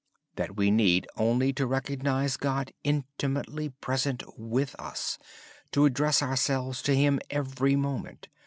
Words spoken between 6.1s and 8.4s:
ourselves to Him every moment.